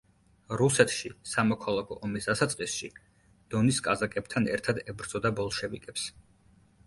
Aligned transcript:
რუსეთში 0.59 1.09
სამოქალაქო 1.31 1.97
ომის 2.07 2.29
დასაწყისში 2.29 2.89
დონის 3.55 3.81
კაზაკებთან 3.89 4.49
ერთად 4.57 4.81
ებრძოდა 4.95 5.33
ბოლშევიკებს. 5.41 6.07